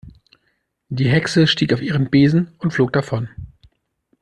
Die 0.89 1.07
Hexe 1.07 1.45
stieg 1.45 1.73
auf 1.73 1.81
ihren 1.83 2.09
Besen 2.09 2.49
und 2.57 2.73
flog 2.73 2.91
davon. 2.91 3.29